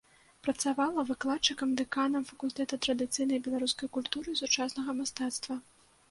Працавала 0.45 1.01
выкладчыкам, 1.09 1.73
дэканам 1.81 2.23
факультэта 2.29 2.79
традыцыйнай 2.85 3.39
беларускай 3.49 3.91
культуры 3.97 4.27
і 4.33 4.39
сучаснага 4.41 4.91
мастацтва. 5.03 5.59